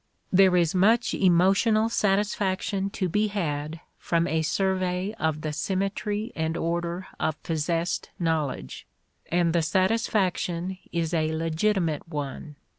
[0.33, 6.57] There is much emotional satisfaction to be had from a survey of the symmetry and
[6.57, 8.87] order of possessed knowledge,
[9.31, 12.55] and the satisfaction is a legitimate one.